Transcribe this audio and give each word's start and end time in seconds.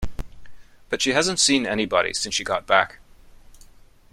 But 0.89 0.99
she 0.99 1.11
hasn't 1.11 1.39
seen 1.39 1.67
anybody 1.67 2.11
since 2.15 2.33
she 2.33 2.43
got 2.43 2.65
back. 2.65 2.97